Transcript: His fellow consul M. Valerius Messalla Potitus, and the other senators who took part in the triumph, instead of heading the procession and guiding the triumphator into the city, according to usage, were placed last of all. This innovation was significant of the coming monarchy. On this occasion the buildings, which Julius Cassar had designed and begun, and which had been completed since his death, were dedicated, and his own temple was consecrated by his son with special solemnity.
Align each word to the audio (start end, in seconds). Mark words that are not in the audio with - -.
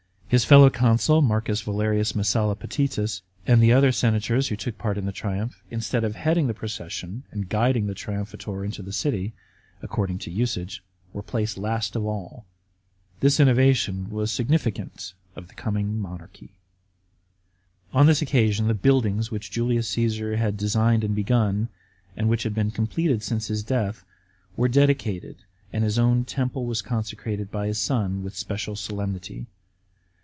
His 0.33 0.45
fellow 0.45 0.69
consul 0.69 1.17
M. 1.17 1.27
Valerius 1.55 2.13
Messalla 2.15 2.55
Potitus, 2.55 3.21
and 3.45 3.61
the 3.61 3.73
other 3.73 3.91
senators 3.91 4.47
who 4.47 4.55
took 4.55 4.77
part 4.77 4.97
in 4.97 5.05
the 5.05 5.11
triumph, 5.11 5.61
instead 5.69 6.05
of 6.05 6.15
heading 6.15 6.47
the 6.47 6.53
procession 6.53 7.23
and 7.31 7.49
guiding 7.49 7.87
the 7.87 7.93
triumphator 7.93 8.63
into 8.63 8.81
the 8.81 8.93
city, 8.93 9.33
according 9.81 10.19
to 10.19 10.31
usage, 10.31 10.81
were 11.11 11.21
placed 11.21 11.57
last 11.57 11.97
of 11.97 12.05
all. 12.05 12.45
This 13.19 13.41
innovation 13.41 14.09
was 14.09 14.31
significant 14.31 15.15
of 15.35 15.49
the 15.49 15.53
coming 15.53 15.99
monarchy. 15.99 16.53
On 17.91 18.05
this 18.05 18.21
occasion 18.21 18.69
the 18.69 18.73
buildings, 18.73 19.31
which 19.31 19.51
Julius 19.51 19.93
Cassar 19.95 20.37
had 20.37 20.55
designed 20.55 21.03
and 21.03 21.13
begun, 21.13 21.67
and 22.15 22.29
which 22.29 22.43
had 22.43 22.55
been 22.55 22.71
completed 22.71 23.21
since 23.21 23.47
his 23.49 23.63
death, 23.63 24.05
were 24.55 24.69
dedicated, 24.69 25.43
and 25.73 25.83
his 25.83 25.99
own 25.99 26.23
temple 26.23 26.65
was 26.65 26.81
consecrated 26.81 27.51
by 27.51 27.67
his 27.67 27.79
son 27.79 28.23
with 28.23 28.37
special 28.37 28.77
solemnity. 28.77 29.47